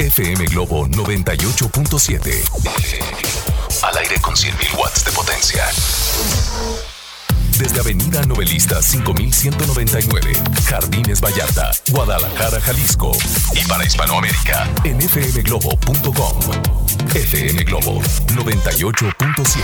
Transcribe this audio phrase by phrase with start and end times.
[0.00, 2.32] FM Globo 98.7.
[3.82, 5.62] Al aire con 100.000 watts de potencia.
[7.58, 10.32] Desde Avenida Novelista 5199,
[10.64, 13.12] Jardines Vallarta, Guadalajara, Jalisco.
[13.52, 16.40] Y para Hispanoamérica, en fmglobo.com.
[17.14, 19.62] FM Globo 98.7.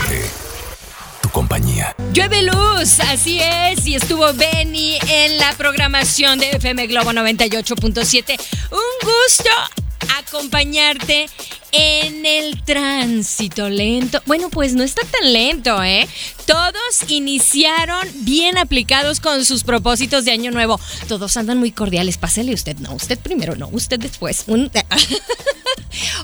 [1.23, 1.97] Tu compañía.
[2.13, 8.39] Llueve luz, así es, y estuvo Benny en la programación de FM Globo 98.7.
[8.71, 9.86] Un gusto
[10.27, 11.29] acompañarte
[11.73, 14.23] en el tránsito lento.
[14.27, 16.09] Bueno, pues no está tan lento, ¿eh?
[16.47, 20.81] Todos iniciaron bien aplicados con sus propósitos de año nuevo.
[21.09, 22.19] Todos andan muy cordiales.
[22.19, 24.45] Pásele usted, no, usted primero, no, usted después.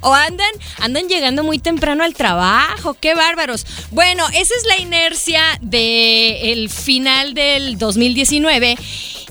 [0.02, 3.66] O andan, andan llegando muy temprano al trabajo, qué bárbaros.
[3.90, 8.76] Bueno, esa es la inercia del final del 2019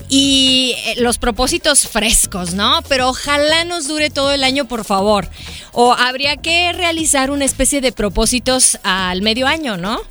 [0.08, 2.82] y eh, los propósitos frescos, ¿no?
[2.88, 5.28] Pero ojalá nos dure todo el año, por favor.
[5.72, 10.00] O habría que realizar una especie de propósitos al medio año, ¿no?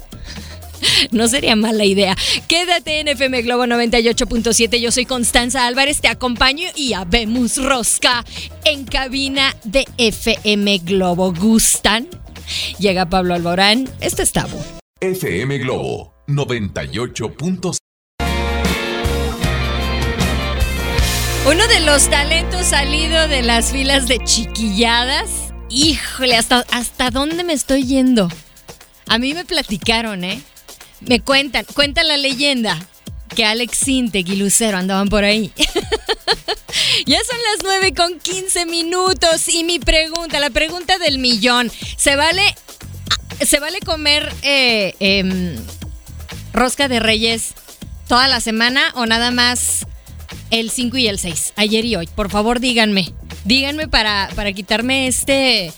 [1.11, 2.15] No sería mala idea.
[2.47, 4.79] Quédate en FM Globo 98.7.
[4.79, 8.25] Yo soy Constanza Álvarez, te acompaño y habemos rosca
[8.65, 11.33] en cabina de FM Globo.
[11.33, 12.07] ¿Gustan?
[12.79, 13.87] Llega Pablo Alborán.
[13.99, 14.33] Este es.
[15.01, 17.77] FM Globo 98.7.
[21.45, 25.50] Uno de los talentos salido de las filas de chiquilladas.
[25.71, 28.27] Híjole, ¿hasta, hasta dónde me estoy yendo?
[29.07, 30.41] A mí me platicaron, ¿eh?
[30.99, 32.77] Me cuentan, cuenta la leyenda
[33.35, 35.53] que Alex Sintec y Lucero andaban por ahí.
[37.05, 42.17] ya son las 9 con 15 minutos y mi pregunta, la pregunta del millón, ¿se
[42.17, 42.43] vale,
[43.39, 45.55] ¿se vale comer eh, em,
[46.51, 47.53] rosca de reyes
[48.09, 49.87] toda la semana o nada más
[50.49, 52.07] el 5 y el 6, ayer y hoy.
[52.07, 53.13] Por favor, díganme.
[53.45, 55.71] Díganme para, para quitarme este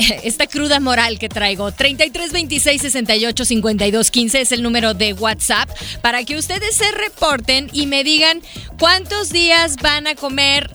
[0.24, 1.72] esta cruda moral que traigo.
[1.72, 5.68] 33 26 68 52 15 es el número de WhatsApp
[6.02, 8.40] para que ustedes se reporten y me digan
[8.78, 10.70] cuántos días van a comer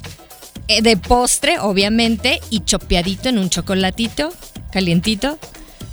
[0.68, 4.34] eh, de postre, obviamente, y chopeadito en un chocolatito
[4.72, 5.40] calientito.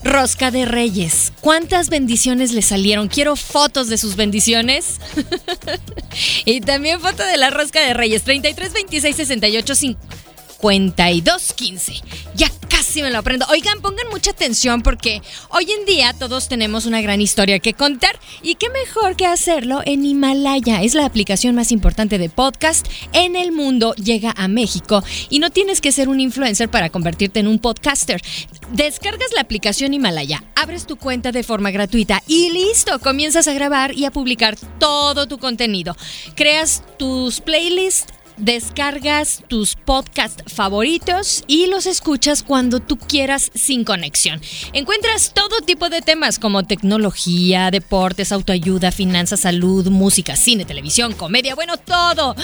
[0.05, 1.33] Rosca de Reyes.
[1.41, 3.09] ¿Cuántas bendiciones le salieron?
[3.09, 4.99] Quiero fotos de sus bendiciones.
[6.45, 8.23] y también foto de la rosca de Reyes.
[8.23, 11.95] 33 26 68 52 15.
[12.35, 12.51] Ya
[12.93, 13.47] casi me lo aprendo.
[13.49, 18.21] Oigan, pongan mucha atención porque hoy en día todos tenemos una gran historia que contar
[18.43, 20.83] y qué mejor que hacerlo en Himalaya.
[20.83, 23.95] Es la aplicación más importante de podcast en el mundo.
[23.95, 28.21] Llega a México y no tienes que ser un influencer para convertirte en un podcaster.
[28.73, 33.95] Descargas la aplicación Himalaya, abres tu cuenta de forma gratuita y listo, comienzas a grabar
[33.95, 35.97] y a publicar todo tu contenido.
[36.35, 44.41] Creas tus playlists descargas tus podcasts favoritos y los escuchas cuando tú quieras sin conexión.
[44.73, 51.55] Encuentras todo tipo de temas como tecnología, deportes, autoayuda, finanzas, salud, música, cine, televisión, comedia,
[51.55, 52.35] bueno, todo.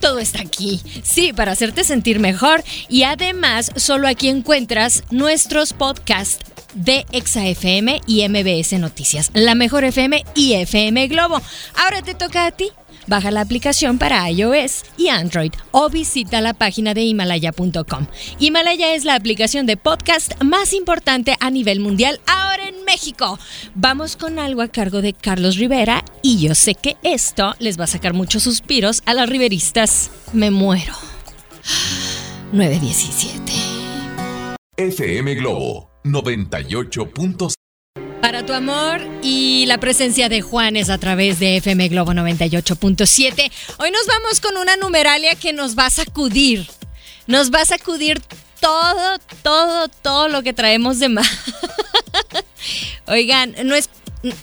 [0.00, 0.80] Todo está aquí.
[1.02, 6.44] Sí, para hacerte sentir mejor y además solo aquí encuentras nuestros podcasts
[6.74, 11.42] de ExaFM y MBS Noticias, la mejor FM y FM Globo.
[11.74, 12.70] Ahora te toca a ti.
[13.10, 18.06] Baja la aplicación para iOS y Android o visita la página de himalaya.com.
[18.38, 23.36] Himalaya es la aplicación de podcast más importante a nivel mundial ahora en México.
[23.74, 27.84] Vamos con algo a cargo de Carlos Rivera y yo sé que esto les va
[27.84, 30.12] a sacar muchos suspiros a las riveristas.
[30.32, 30.94] Me muero.
[32.52, 33.52] 917.
[34.76, 37.59] FM Globo 98.7.
[38.30, 43.50] Para tu amor y la presencia de Juanes a través de FM Globo 98.7.
[43.78, 46.64] Hoy nos vamos con una numeralia que nos va a sacudir.
[47.26, 48.22] Nos va a sacudir
[48.60, 51.28] todo, todo, todo lo que traemos de más.
[53.08, 53.90] Oigan, no es.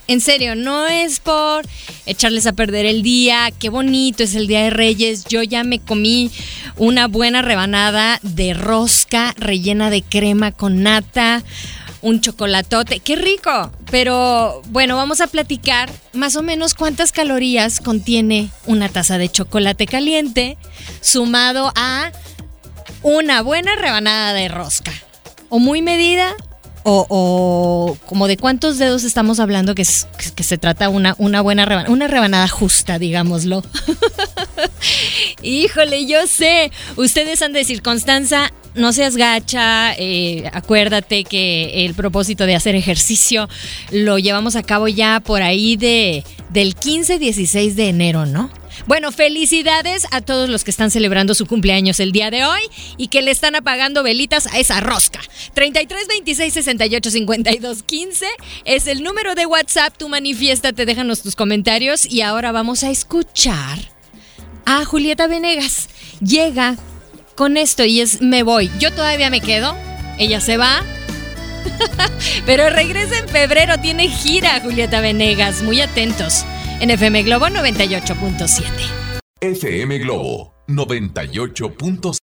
[0.07, 1.65] En serio, no es por
[2.05, 3.51] echarles a perder el día.
[3.57, 5.23] Qué bonito es el Día de Reyes.
[5.29, 6.29] Yo ya me comí
[6.75, 11.41] una buena rebanada de rosca rellena de crema con nata
[12.01, 12.99] un chocolatote.
[12.99, 13.71] ¡Qué rico!
[13.91, 19.85] Pero bueno, vamos a platicar más o menos cuántas calorías contiene una taza de chocolate
[19.85, 20.57] caliente
[21.01, 22.11] sumado a
[23.03, 24.91] una buena rebanada de rosca.
[25.49, 26.35] o muy medida
[26.89, 29.85] o, como de cuántos dedos estamos hablando que,
[30.35, 33.61] que se trata una, una buena rebanada, una rebanada justa, digámoslo.
[35.41, 41.93] Híjole, yo sé, ustedes han de decir, Constanza, no seas gacha, eh, acuérdate que el
[41.93, 43.49] propósito de hacer ejercicio
[43.91, 48.49] lo llevamos a cabo ya por ahí de, del 15-16 de enero, ¿no?
[48.85, 52.61] Bueno, felicidades a todos los que están celebrando su cumpleaños el día de hoy
[52.97, 55.19] y que le están apagando velitas a esa rosca.
[55.53, 58.25] 33 26 68 52 15
[58.65, 59.95] es el número de WhatsApp.
[59.97, 63.79] Tú manifiéstate, déjanos tus comentarios y ahora vamos a escuchar
[64.65, 65.89] a Julieta Venegas.
[66.19, 66.77] Llega
[67.37, 68.69] con esto y es me voy.
[68.79, 69.77] Yo todavía me quedo,
[70.17, 70.83] ella se va.
[72.45, 76.43] Pero regresa en febrero, tiene gira Julieta Venegas, muy atentos.
[76.81, 78.63] En FM Globo 98.7.
[79.39, 82.17] FM Globo 98.7.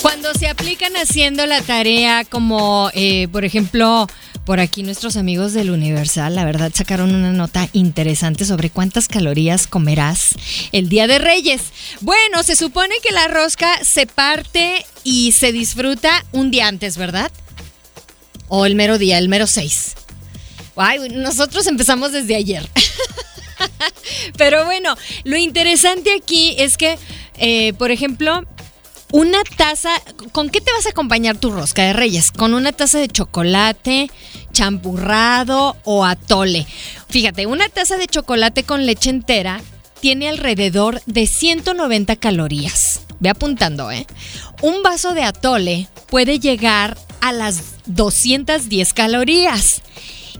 [0.00, 4.06] Cuando se aplican haciendo la tarea como, eh, por ejemplo,
[4.44, 9.66] por aquí nuestros amigos del Universal, la verdad, sacaron una nota interesante sobre cuántas calorías
[9.66, 10.34] comerás
[10.72, 11.62] el Día de Reyes.
[12.00, 17.32] Bueno, se supone que la rosca se parte y se disfruta un día antes, ¿verdad?
[18.48, 19.94] O el mero día, el mero 6.
[20.76, 22.68] Ay, nosotros empezamos desde ayer.
[24.36, 24.94] Pero bueno,
[25.24, 26.98] lo interesante aquí es que,
[27.38, 28.44] eh, por ejemplo,
[29.14, 29.90] una taza,
[30.32, 32.32] ¿con qué te vas a acompañar tu rosca de reyes?
[32.32, 34.10] ¿Con una taza de chocolate,
[34.52, 36.66] champurrado o atole?
[37.10, 39.60] Fíjate, una taza de chocolate con leche entera
[40.00, 43.02] tiene alrededor de 190 calorías.
[43.20, 44.04] Ve apuntando, ¿eh?
[44.62, 49.82] Un vaso de atole puede llegar a las 210 calorías.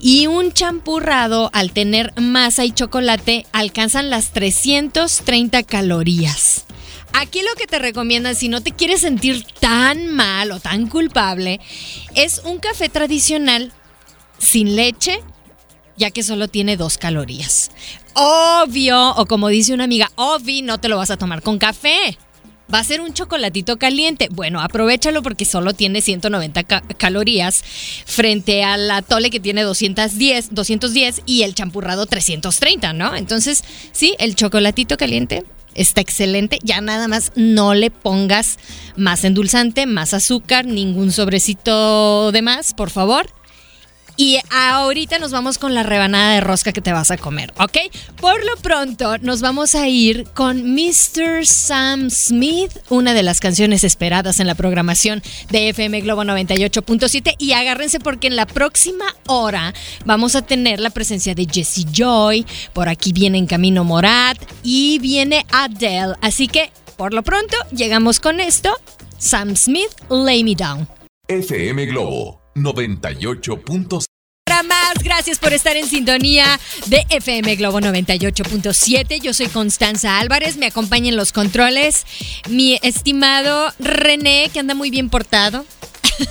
[0.01, 6.64] Y un champurrado, al tener masa y chocolate, alcanzan las 330 calorías.
[7.17, 11.61] Aquí lo que te recomiendan, si no te quieres sentir tan mal o tan culpable,
[12.17, 13.73] es un café tradicional
[14.39, 15.21] sin leche,
[15.97, 17.71] ya que solo tiene dos calorías.
[18.15, 22.19] Obvio, o como dice una amiga, obvio, no te lo vas a tomar con café.
[22.73, 24.29] Va a ser un chocolatito caliente.
[24.33, 27.63] Bueno, aprovechalo porque solo tiene 190 calorías
[28.07, 33.15] frente al atole que tiene 210, 210 y el champurrado 330, ¿no?
[33.15, 33.63] Entonces,
[33.93, 36.59] sí, el chocolatito caliente está excelente.
[36.63, 38.59] Ya nada más no le pongas
[38.97, 43.27] más endulzante, más azúcar, ningún sobrecito de más, por favor.
[44.17, 47.79] Y ahorita nos vamos con la rebanada de rosca que te vas a comer, ¿ok?
[48.21, 51.45] Por lo pronto nos vamos a ir con Mr.
[51.45, 57.35] Sam Smith, una de las canciones esperadas en la programación de FM Globo 98.7.
[57.39, 59.75] Y agárrense porque en la próxima hora
[60.05, 62.47] vamos a tener la presencia de Jesse Joy.
[62.73, 66.15] Por aquí viene en camino Morat y viene Adele.
[66.21, 68.77] Así que por lo pronto llegamos con esto.
[69.19, 70.87] Sam Smith, Lay Me Down.
[71.27, 74.07] FM Globo 98.7.
[74.67, 79.21] Más, gracias por estar en sintonía de FM Globo 98.7.
[79.21, 82.07] Yo soy Constanza Álvarez, me acompaña en los controles
[82.49, 85.67] mi estimado René, que anda muy bien portado.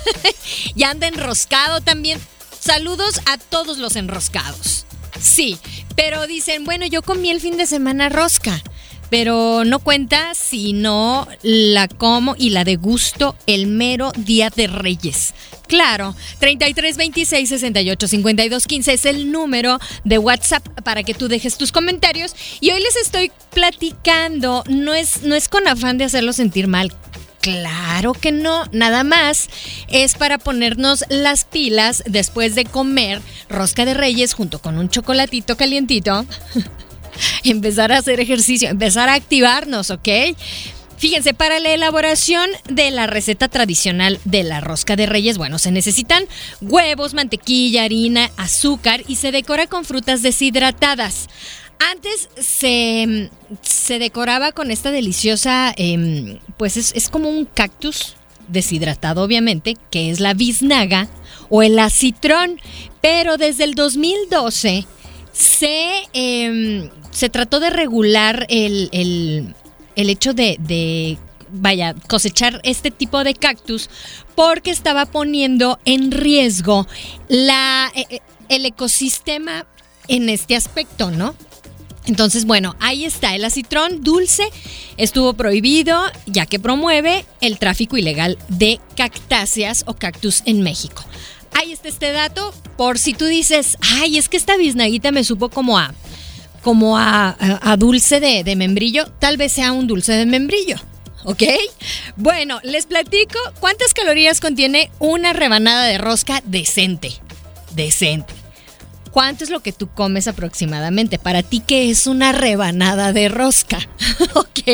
[0.74, 2.18] y anda enroscado también.
[2.58, 4.86] Saludos a todos los enroscados.
[5.20, 5.58] Sí,
[5.94, 8.62] pero dicen, bueno, yo comí el fin de semana rosca
[9.16, 15.34] pero no cuenta si no la como y la degusto el mero día de Reyes.
[15.68, 21.56] Claro, 33 26 68 52 15 es el número de WhatsApp para que tú dejes
[21.56, 22.34] tus comentarios.
[22.60, 26.92] Y hoy les estoy platicando, no es, no es con afán de hacerlo sentir mal.
[27.40, 29.48] Claro que no, nada más
[29.86, 35.56] es para ponernos las pilas después de comer rosca de reyes junto con un chocolatito
[35.56, 36.26] calientito.
[37.50, 40.08] empezar a hacer ejercicio, empezar a activarnos, ¿ok?
[40.96, 45.70] Fíjense, para la elaboración de la receta tradicional de la rosca de reyes, bueno, se
[45.70, 46.24] necesitan
[46.60, 51.28] huevos, mantequilla, harina, azúcar y se decora con frutas deshidratadas.
[51.78, 53.28] Antes se,
[53.60, 58.16] se decoraba con esta deliciosa, em, pues es, es, como un cactus
[58.48, 61.08] deshidratado obviamente, que es la biznaga
[61.50, 62.60] o el acitrón,
[63.00, 64.86] pero desde el 2012
[65.34, 69.54] se, em, se trató de regular el,
[69.96, 71.18] hecho de,
[71.50, 73.90] vaya, cosechar este tipo de cactus
[74.34, 76.86] porque estaba poniendo en riesgo
[77.28, 79.66] la, e, e, el ecosistema
[80.08, 81.34] en este aspecto, ¿no?
[82.06, 84.44] Entonces, bueno, ahí está, el acitrón dulce
[84.98, 91.02] estuvo prohibido ya que promueve el tráfico ilegal de cactáceas o cactus en México
[91.54, 95.48] ahí está este dato, por si tú dices, ay, es que esta biznaguita me supo
[95.48, 95.94] como a,
[96.62, 100.76] como a, dulce de, membrillo, tal vez sea un dulce de membrillo.
[101.24, 101.42] ¿ok?
[102.16, 107.12] Bueno, les platico cuántas calorías contiene una rebanada de rosca decente.
[107.72, 108.43] Decente.
[109.14, 111.20] ¿Cuánto es lo que tú comes aproximadamente?
[111.20, 113.78] Para ti, ¿qué es una rebanada de rosca?
[114.34, 114.68] ¿Ok?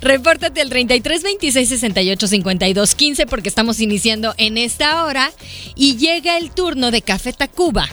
[0.00, 5.32] Repórtate al 33 26 68 52 15 porque estamos iniciando en esta hora
[5.74, 7.88] y llega el turno de Café Tacuba,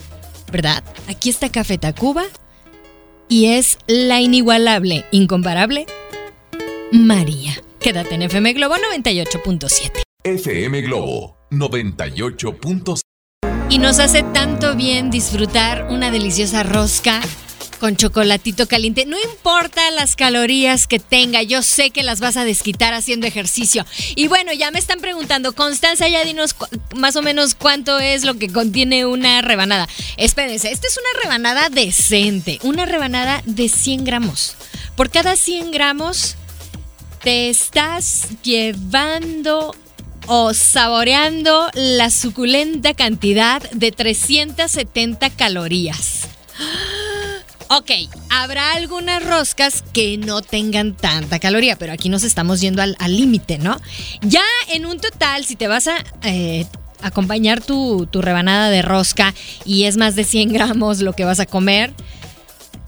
[0.51, 0.83] ¿verdad?
[1.07, 2.25] Aquí está Café Tacuba
[3.27, 5.87] y es la inigualable, incomparable
[6.91, 7.59] María.
[7.79, 10.03] Quédate en FM Globo 98.7.
[10.25, 13.01] FM Globo 98.7.
[13.71, 17.21] Y nos hace tanto bien disfrutar una deliciosa rosca
[17.79, 19.05] con chocolatito caliente.
[19.05, 23.85] No importa las calorías que tenga, yo sé que las vas a desquitar haciendo ejercicio.
[24.17, 26.53] Y bueno, ya me están preguntando, Constanza, ya dinos
[26.97, 29.87] más o menos cuánto es lo que contiene una rebanada.
[30.17, 34.57] Espérense, esta es una rebanada decente, una rebanada de 100 gramos.
[34.97, 36.35] Por cada 100 gramos
[37.23, 39.73] te estás llevando
[40.27, 46.27] o saboreando la suculenta cantidad de 370 calorías.
[47.73, 47.89] Ok,
[48.29, 53.59] habrá algunas roscas que no tengan tanta caloría, pero aquí nos estamos yendo al límite,
[53.59, 53.79] ¿no?
[54.21, 56.65] Ya en un total, si te vas a eh,
[57.01, 61.45] acompañar tu, rebanada de rosca y es más de 100 gramos lo que vas a
[61.45, 61.93] comer,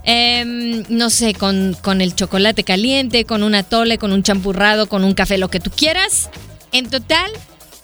[0.04, 5.06] em, no sé, con, con, el chocolate caliente, con un atole, con un champurrado, con
[5.06, 6.30] un café, lo que tú quieras,
[6.74, 7.32] en total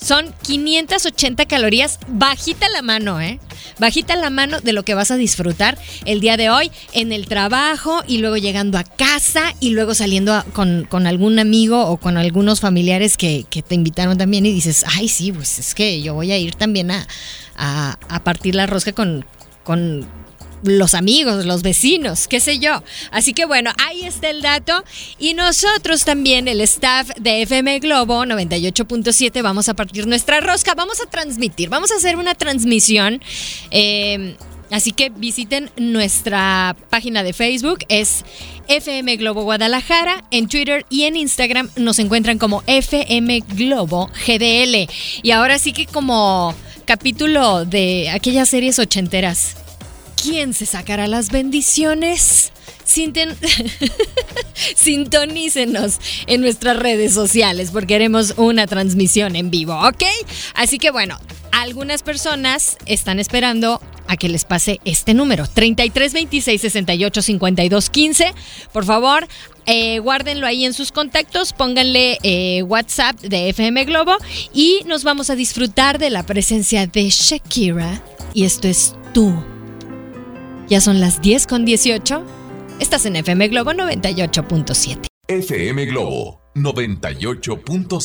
[0.01, 3.39] son 580 calorías, bajita la mano, ¿eh?
[3.79, 7.27] Bajita la mano de lo que vas a disfrutar el día de hoy en el
[7.27, 12.62] trabajo y luego llegando a casa y luego saliendo con, algún amigo o con algunos
[12.62, 16.38] familiares que, te invitaron también y dices, ay sí, pues es que yo voy a
[16.38, 17.08] ir también a,
[17.58, 19.25] a, partir la rosca con,
[19.63, 20.08] con
[20.63, 22.84] los amigos, los vecinos, qué sé yo.
[23.12, 24.84] Así que bueno, ahí está el dato.
[25.18, 31.01] Y nosotros también, el staff de FM Globo 98.7, vamos a partir nuestra rosca, vamos
[31.01, 33.22] a transmitir, vamos a hacer una transmisión.
[33.72, 34.36] Eh,
[34.72, 38.24] así que visiten nuestra página de Facebook, es
[38.68, 44.88] FM Globo Guadalajara, en Twitter y en Instagram nos encuentran como FM Globo GDL.
[45.24, 46.54] Y ahora sí que como
[46.86, 49.56] capítulo de aquellas series ochenteras
[50.22, 52.52] ¿Quién se sacará las bendiciones?
[54.76, 60.04] Sintonícenos en nuestras redes sociales porque haremos una transmisión en vivo, ¿ok?
[60.56, 61.20] Así que bueno,
[61.52, 68.34] algunas personas están esperando a que les pase este número, 33 26 68 52 15.
[68.74, 69.28] Por favor,
[69.68, 74.18] eh, guárdenlo ahí en sus contactos, pónganle eh, WhatsApp de FM Globo
[74.54, 78.02] y nos vamos a disfrutar de la presencia de Shakira.
[78.34, 79.34] Y esto es tú.
[80.70, 82.24] Ya son las 10 con 18.
[82.80, 85.08] Estás en FM Globo 98.7.
[85.28, 88.04] FM Globo 98.7.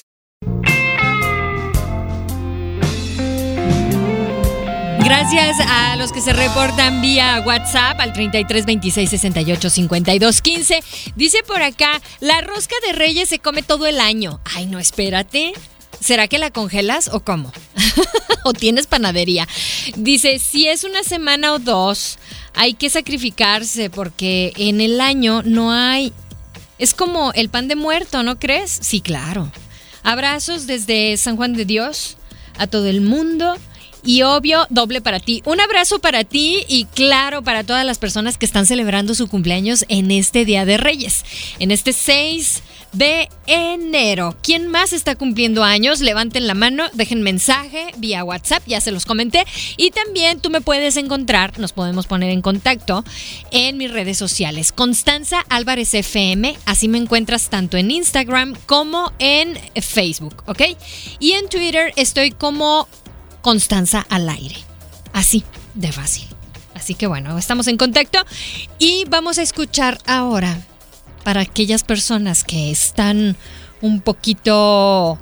[5.05, 10.81] Gracias a los que se reportan vía WhatsApp al 33 26 68 52 15.
[11.17, 14.41] Dice por acá, la rosca de Reyes se come todo el año.
[14.57, 15.53] Ay, no, espérate.
[16.01, 17.53] ¿Será que la congelas o cómo?
[18.45, 19.49] ¿O tienes panadería?
[19.97, 22.19] Dice, si es una semana o dos,
[22.55, 26.13] hay que sacrificarse porque en el año no hay...
[26.79, 28.79] Es como el pan de muerto, ¿no crees?
[28.83, 29.51] Sí, claro.
[30.03, 32.17] Abrazos desde San Juan de Dios
[32.59, 33.57] a todo el mundo
[34.05, 35.43] y obvio, doble para ti.
[35.45, 39.85] Un abrazo para ti y claro, para todas las personas que están celebrando su cumpleaños
[39.89, 41.25] en este Día de Reyes,
[41.59, 42.63] en este 6
[42.95, 44.37] de enero.
[44.43, 46.01] ¿Quién más está cumpliendo años?
[46.01, 49.45] Levanten la mano, dejen mensaje vía WhatsApp, ya se los comenté.
[49.77, 53.05] Y también tú me puedes encontrar, nos podemos poner en contacto
[53.51, 54.73] en mis redes sociales.
[54.73, 60.63] Constanza Álvarez FM, así me encuentras tanto en Instagram como en Facebook, ¿ok?
[61.19, 62.89] Y en Twitter estoy como
[63.45, 64.57] Constanza al aire.
[65.13, 66.27] Así de fácil.
[66.75, 68.19] Así que bueno, estamos en contacto
[68.79, 70.59] y vamos a escuchar ahora
[71.25, 73.37] para aquellas personas que están
[73.83, 75.19] un poquito...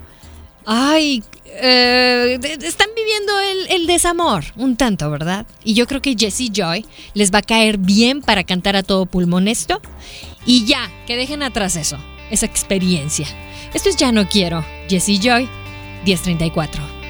[0.64, 3.32] Ay, eh, están viviendo
[3.68, 5.44] el, desamor un tanto, ¿verdad?
[5.64, 9.06] Y yo creo que Jessie Joy les va a caer bien para cantar a todo
[9.06, 9.82] pulmón esto.
[10.46, 11.98] Y ya, que dejen atrás eso,
[12.30, 13.26] esa experiencia.
[13.74, 14.64] Esto es Ya No Quiero.
[14.88, 15.48] Jessie Joy,
[16.04, 17.01] 1034.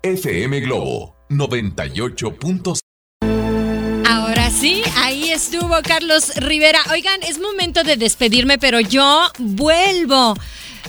[0.00, 2.36] FM Globo 98
[4.52, 6.78] sí, ahí estuvo Carlos Rivera.
[6.92, 10.36] Oigan, es momento de despedirme, pero yo vuelvo.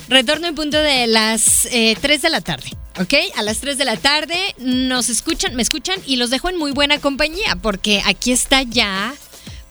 [0.09, 2.69] Retorno en punto de las 3 eh, de la tarde.
[2.99, 3.15] ¿Ok?
[3.35, 6.71] A las 3 de la tarde nos escuchan, me escuchan y los dejo en muy
[6.71, 9.15] buena compañía porque aquí está ya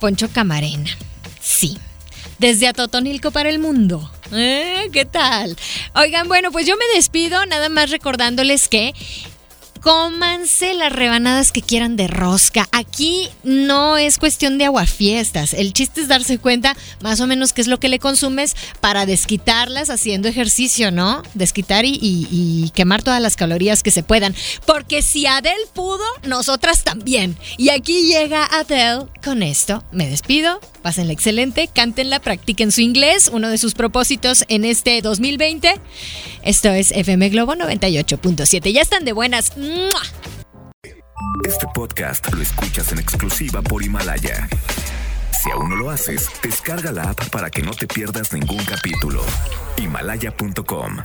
[0.01, 0.91] Poncho Camarena.
[1.41, 1.79] Sí,
[2.41, 4.11] desde Atotonilco para el mundo.
[4.33, 5.57] Eh, ¿Qué tal?
[5.95, 8.93] Oigan, bueno, pues yo me despido nada más recordándoles que
[9.81, 12.69] cómanse las rebanadas que quieran de rosca.
[12.73, 15.55] Aquí no es cuestión de aguafiestas.
[15.55, 19.07] El chiste es darse cuenta más o menos qué es lo que le consumes para
[19.07, 21.23] desquitarlas haciendo ejercicio, ¿no?
[21.35, 24.35] Desquitar y, y quemar todas las calorías que se puedan.
[24.67, 27.37] Porque si Adele pudo, nosotras también.
[27.57, 29.85] Y aquí llega Adele con esto.
[29.93, 30.61] Me despido.
[30.83, 35.75] Pásenla excelente, cántenla, practiquen su inglés, uno de sus propósitos en este 2020.
[36.43, 38.73] Esto es FM Globo 98.7.
[38.73, 39.53] Ya están de buenas.
[41.45, 44.49] Este podcast lo escuchas en exclusiva por Himalaya.
[45.43, 49.25] Si aún no lo haces, descarga la app para que no te pierdas ningún capítulo.
[49.77, 50.99] Himalaya.com